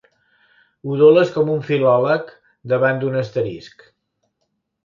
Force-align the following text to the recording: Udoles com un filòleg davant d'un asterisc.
Udoles 0.95 1.33
com 1.35 1.51
un 1.57 1.61
filòleg 1.67 2.31
davant 2.75 3.03
d'un 3.05 3.21
asterisc. 3.23 3.89